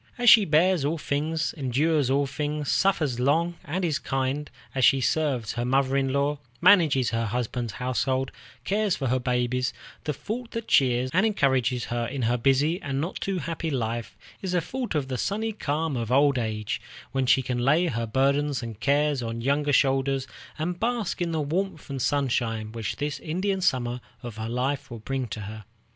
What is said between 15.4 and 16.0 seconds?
calm